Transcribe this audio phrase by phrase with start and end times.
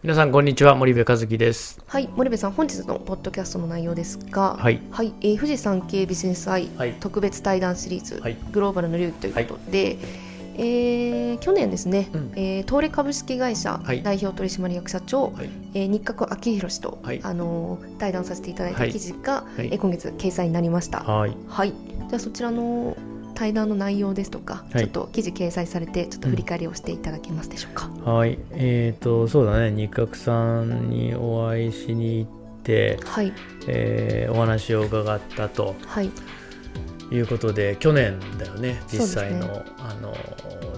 [0.00, 1.80] 皆さんこんにちは森部和樹です。
[1.88, 6.92] はい森部さん本日のポッドキャストの内容ですがはい、はいえー、富士山系ビジネス愛、はい。
[7.00, 8.36] 特別対談シリーズ、はい。
[8.52, 9.98] グローバルの流儀ということで、
[10.54, 12.32] えー去年ですね、うん。
[12.36, 14.04] えー東レ株式会社はい。
[14.04, 15.50] 代表取締役社長、はい。
[15.74, 17.20] えー日角昭弘氏と、はい。
[17.24, 18.92] あのー対談させていただいたはい。
[18.92, 19.66] 記事が、はい。
[19.66, 21.00] えー今月掲載になりました。
[21.00, 21.36] はい。
[21.48, 22.96] はい、じゃあそちらの
[23.38, 24.82] 対談の内容ですとか、はい。
[24.82, 27.88] ちょっと記事掲載されてちょっと振り返りをしていただけますでしょうか？
[28.04, 28.38] はい。
[28.52, 29.70] えーとそうだね。
[29.70, 33.32] 日角さんにお会いしに行って、はい。
[33.68, 35.76] えーお話を伺ったと。
[35.86, 36.10] はい
[37.10, 40.14] いうことで去年だよね実際の、そうであの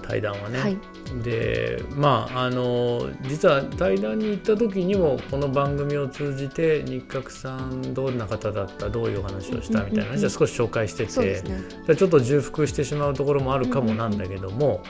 [0.01, 0.77] 対談はね、はい。
[1.23, 14.83] でまああの実は対談に行った時にもこの番組を通じて日角さんどんな方だったどういうお話をしたみたいな話は少し紹介してて、ちょっと重複してしまうところもあるかもなんだけども、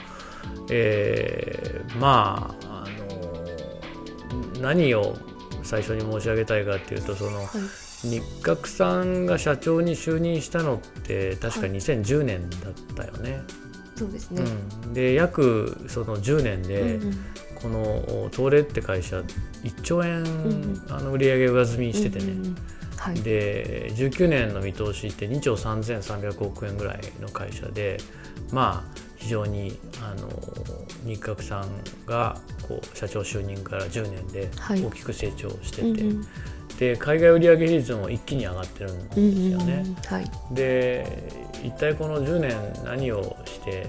[0.70, 2.88] えーまああ
[4.58, 5.16] の何を
[5.62, 7.48] 最初に申し上げたいかっていうとそのはい
[8.04, 13.40] 日角さんが社長に就任したのって確か2010年だったよね。
[13.96, 14.42] そうですね。
[14.84, 17.24] うん、で約その10年で、うんうん
[17.62, 19.20] この東レって会社
[19.62, 22.24] 1兆円、んあの売り上げ上積みしててね。
[22.24, 22.56] うんうんうん
[22.96, 23.20] はい。
[23.22, 27.98] で19年の見通しって2兆3300億円ぐらいの会社で
[28.52, 30.28] まあ非常にあの
[31.04, 31.68] 日角さん
[32.06, 36.26] がこう社長就任から10年ではい大きく成長してて、うんうん
[36.82, 39.84] で海外売上比率も一気に上がってるんですよね。
[40.06, 40.24] はい。
[40.50, 41.06] で
[41.62, 43.86] 一体この10年何をして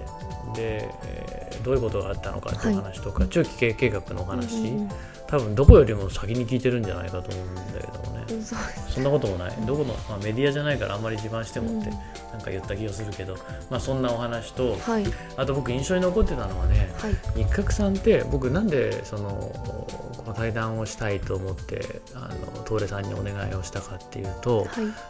[0.56, 4.90] で、えーどういうことがあったのかっていう話とか、中期経営計画のお話、うんうん
[5.26, 8.26] 多分どこよりも先に聞いてるんじゃないかと思うんだけどもね。
[8.30, 12.32] うんそんなこともない、どこの、まあ、メディアじゃないからあんまり自慢してもってうん。
[12.34, 13.36] なんか言った気がするけど、
[13.72, 15.06] まあ、そんなお話と、はい。
[15.36, 17.16] あと僕印象に残ってたのはねはい。
[17.36, 19.88] 日角さんって僕なんでそのこ
[20.26, 24.68] の対談をしたいと思ってあの東レさんにお願いをしたかっていうと、はい。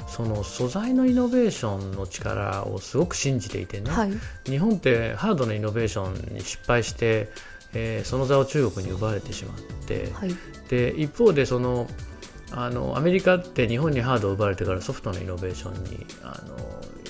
[0.07, 4.11] その素材のイノベーションの力をすごく信じていてね、はい。
[4.45, 7.29] 日本ってハードのイノベーションに失敗して、
[7.73, 9.57] えーその座を中国に奪われてしまっ
[9.87, 10.35] て、はい。
[10.69, 11.87] で一方でその
[12.51, 16.55] あのアメリカって日本にハードを奪われてからソフトのイノベーションにあの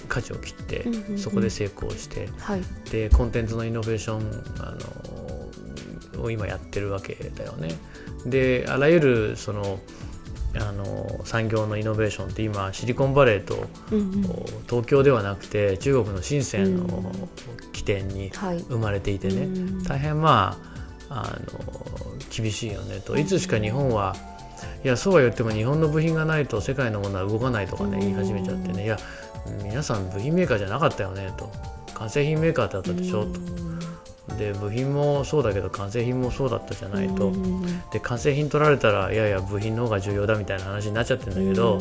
[0.07, 1.17] 舵を切って、うんうんうん。
[1.17, 2.61] そこで成功してはい。
[2.91, 4.75] でコンテンツのイノベーションあ
[6.15, 7.75] のを今やってるわけだよね。
[8.25, 9.79] であらゆるその
[10.55, 14.21] あの産業のイノベーションって今シリコンバレーとうんうん。
[14.69, 17.11] 東京ではなくて中国の深センの
[17.71, 18.59] 起点にはい。
[18.59, 20.57] 生まれていてね、うん大変ま
[21.09, 21.59] ああの
[22.35, 23.17] 厳しいよねと。
[23.17, 24.15] いつしか日本は
[24.83, 27.99] いやそうは言っても日本の部品がないと世界のものは動かないとかねうん。
[28.01, 28.85] 言い始めちゃってね。
[28.85, 28.97] いや
[29.63, 31.51] 皆さん部品メーカーじゃなかったよねと。
[31.95, 33.39] 完成品メーカーだったでしょと
[34.37, 37.31] で部品もそうだけど完成品もそうだったじゃないと。
[37.91, 41.79] で完成品取られたらいやいや部品の方が重要だみたいな話になっちゃってるんだけど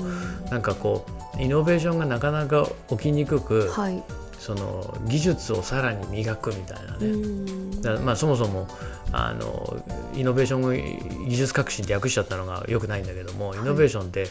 [0.50, 1.06] なんかこ
[1.38, 4.02] うイノベーションがなかなか起きにくくはい。
[4.38, 8.66] その技術をさらに磨くみたいなね、うんだまあ、そもそも
[9.12, 9.80] あの
[10.16, 13.58] イノベーション技術革新って訳しちゃったのがよくないんだけども、い。
[13.58, 14.26] イノベーションって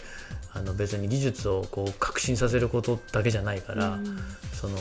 [0.54, 4.18] あの別に技術をこう革新させることだけじゃないから、うん
[4.62, 4.78] その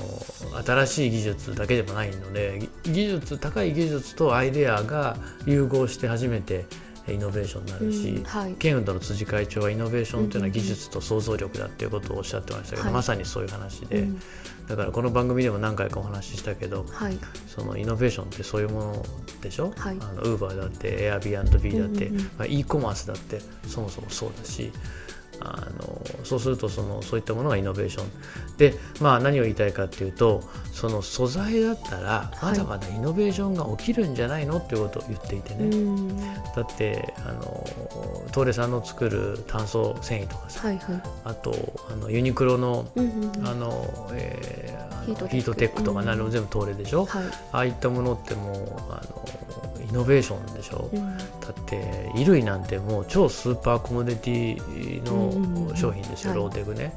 [0.63, 6.67] 新しい技術だけでもないのでぎ技術高い技術とアイデアが融合して初めて
[7.09, 8.53] イノベーションになるし、うんはい。
[8.55, 12.93] ケンウッドの辻会長はイノベーションというのは技術と想像力だっていうことをおっしゃってましたけど、はい。
[12.93, 14.21] まさにそういう話で、うん。
[14.69, 17.19] だからこの番組でも何回かお話ししたけどはい。
[17.49, 19.07] そのイノベーションってそういうもの
[19.41, 19.97] でしょ、はい。
[19.99, 24.71] あのウーバーだって Airbnb だって、うんまあ、e コマースだってそもそもそうだし
[25.41, 28.07] あのそうするとそのそういったものがイノベーション。
[28.59, 30.43] で、まあ、何を言いたいかっていうと
[30.73, 36.19] その素材だったらまだまだイノベーションが起きるんじゃないのっていうことを言っていてね、うん。
[36.19, 37.67] だってあの
[38.29, 41.03] 東レさんの作る炭素繊維とかさはいはい。
[41.25, 41.55] あと
[41.91, 43.47] あのユニクロのうんうんうん。
[43.49, 45.83] あの、えーあのヒートテック。
[45.83, 47.25] とかなるの全部東レでしょ、はい。
[47.53, 49.25] ああいったものってもうあの
[49.91, 51.19] イノベーションでしょ、うん。
[51.19, 56.39] だって衣類なんてもう超スーパーコモディティうんうんうんの商品ですよ、はい。
[56.39, 56.97] ローテクね。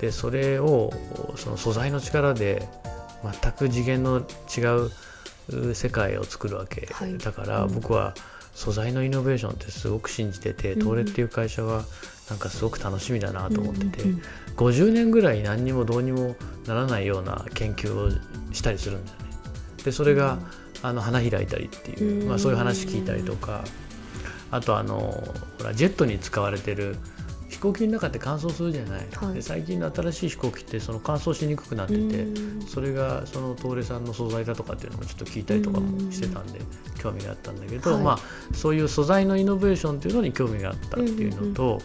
[0.00, 0.92] でそれを
[1.36, 2.68] その素材の力で
[3.22, 4.18] 全く次元の
[4.56, 4.88] 違
[5.70, 7.16] う世界を作るわけ、はい。
[7.18, 7.74] だからうん。
[7.74, 8.14] 僕は
[8.54, 11.84] 素材のイノベーションってすごく信じてて、東レっていう会社は
[12.30, 14.22] なんかすごく楽しみだなと思ってて、うんうん
[14.56, 16.34] 50年ぐらい何にもどうにも
[16.66, 18.10] ならないような研究を
[18.54, 19.24] したりするんだよね。
[19.84, 20.38] でそれが、
[20.82, 22.28] あの花開いたりっていう、うん。
[22.28, 23.64] まあ、そういう話聞いたりとか。
[24.48, 24.96] あとあの
[25.58, 26.96] ほらジェットに使われてる
[27.48, 29.34] 飛行機の中って乾燥するじゃない、はい。
[29.34, 32.62] で最近の新しい飛行機ってその乾燥しにくくなってて、うん。
[32.62, 36.60] それがその東レさんの素材だとかっていうのもちょっと聞いたりとかもしてたんで、
[36.96, 38.02] 興味があったんだけど、はい。
[38.02, 38.18] まあ
[38.54, 41.80] そういう素材のイノベーションっていうのに興味があったっていうのと、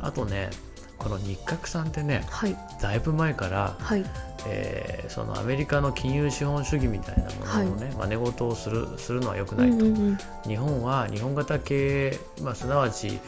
[0.00, 0.50] あとね
[0.98, 2.56] この日覚さんってねはい。
[2.80, 4.04] だいぶ前から、はい
[4.48, 10.18] えーそのアメリカの金融資本主義みたいなもののね、真似事をするするのは良くないと、うんうんうん。
[10.46, 13.18] 日本は日本型経営、まあ、すなわち、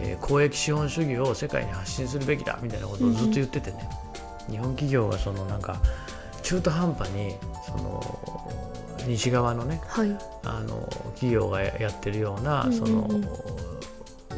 [0.00, 3.88] えー公益資本主義を世界に発信するべきだみたいなことをずっと言っててね、
[4.50, 5.80] 日本企業がそのなんか
[6.42, 7.36] 中途半端に
[7.66, 8.50] その
[9.06, 10.18] 西側のねはい。
[10.44, 12.86] あの企業がやってるような、うんうんうん。
[12.86, 13.08] その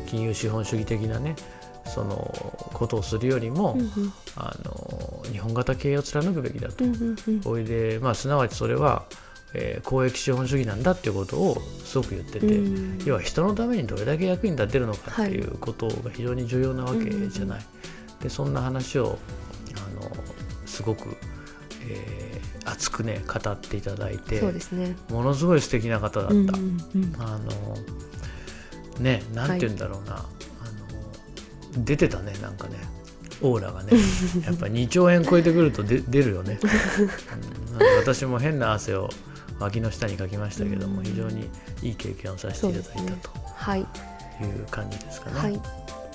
[0.06, 1.36] 金融資本主義的なね
[1.86, 2.16] その
[2.74, 4.12] ことをするよりも、うんうん。
[4.36, 6.84] あの日本型経営を貫くべきだと。
[7.44, 9.04] おいで、まあ、すなわちそれは、
[9.54, 12.98] えー公益資本主義なんだっていうことをすごく言ってて、うん。
[13.04, 17.60] 要は人のためにどれだけ役に立てるのかっていうことが非常に重要なわけじゃない。
[18.20, 19.18] でそんな話を
[19.74, 20.10] あの
[20.66, 21.16] すごく、
[21.88, 24.96] えー熱くね語っていただいてそうですね。
[25.10, 26.34] ものすごい素敵な方だった。
[26.34, 26.36] あ
[27.38, 27.50] の
[29.00, 30.20] ねなんて言うんだろうな、あ
[31.76, 32.76] の出てたねなんかね
[33.42, 33.92] オーラがね
[34.46, 37.86] やっぱ2兆円超えてくるとで出るよね、うん。
[37.98, 39.08] 私も変な汗を
[39.58, 41.04] 脇の下にかきましたけども、うん。
[41.04, 41.48] 非常に
[41.82, 43.86] いい経験をさせていただいたはい。
[44.38, 45.38] という感じですかね。
[45.38, 45.60] はい。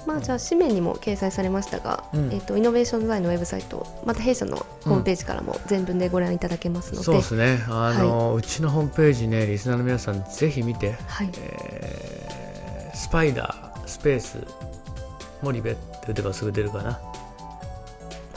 [0.05, 2.33] まあじゃあ紙面にも掲載されましたが、うん。
[2.33, 7.65] えっ、とイノベーションデザインのウェブサイト、また弊社のホームページからも全文でご覧いただけますので、そうですね。
[7.67, 11.29] あの、うちのホームページねリスナーの皆さんぜひ見て、はい。
[11.37, 12.17] えー
[12.97, 14.39] スパイダースペース
[15.43, 16.99] 森部って打てばすぐ出るかな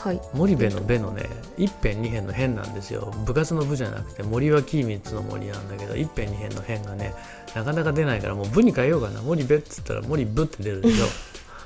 [0.03, 0.21] はい。
[0.33, 3.13] 森部の部のね一辺二辺の辺なんですよ。
[3.27, 7.15] 部活の部じゃなくて森は木三つの森なんだけど一辺二辺の辺がね
[7.55, 9.21] なかなか出ないからもう部に変えようかな。
[9.21, 11.05] 森部っつったら森部って出るでしょ。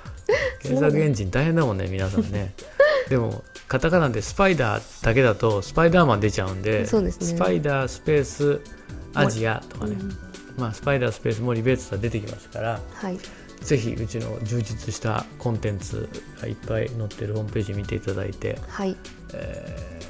[0.60, 2.54] 検索エンジン大変だもんね皆さんね。
[3.08, 6.86] でもカタカナでスパイダーだけだとスパイダーマン出ちゃうんでね。
[6.86, 8.60] スパイダースペース
[9.14, 10.16] アジアとかね、うん。
[10.56, 12.80] まあスパイダースペース森部っつったら出てきますから。
[12.94, 13.18] はい
[13.64, 16.08] ぜひうちの充実したコンテンツ
[16.40, 18.96] がいっぱい載ってるホームページ見ていただいてはい
[19.32, 20.00] え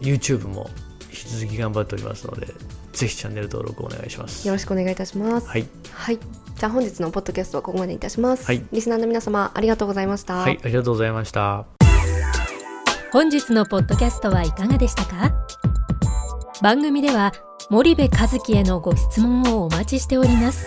[0.00, 0.70] ー YouTube も
[1.10, 2.46] 引き続き頑張っておりますので
[2.92, 5.46] ぜひチャンネル登録お願いしますよろしくお願いいたします。
[5.48, 6.18] はい、はい。
[6.18, 8.46] じゃあ本日のポッドキャストはここまでいたします。
[8.46, 10.36] はいリスナーの皆様ありがとうございました。
[10.36, 11.66] はい、ありがとうございました
[13.12, 15.32] 本日のポッドキャストはいかがでしたか？
[16.62, 17.32] 番組では
[17.68, 20.66] 森部和樹へのご質問をお待ちしております